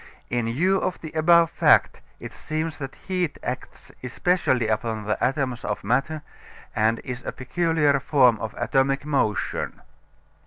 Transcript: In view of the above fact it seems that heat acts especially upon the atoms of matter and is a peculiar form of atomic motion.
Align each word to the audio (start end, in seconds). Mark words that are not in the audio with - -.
In 0.31 0.45
view 0.47 0.79
of 0.79 0.99
the 0.99 1.11
above 1.11 1.51
fact 1.51 2.01
it 2.19 2.33
seems 2.33 2.77
that 2.77 2.95
heat 3.07 3.37
acts 3.43 3.91
especially 4.01 4.67
upon 4.67 5.03
the 5.05 5.23
atoms 5.23 5.63
of 5.63 5.83
matter 5.83 6.23
and 6.75 6.97
is 7.03 7.23
a 7.23 7.31
peculiar 7.31 7.99
form 7.99 8.39
of 8.39 8.55
atomic 8.57 9.05
motion. 9.05 9.79